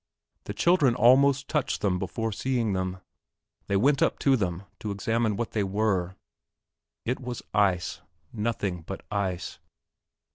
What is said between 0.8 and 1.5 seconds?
almost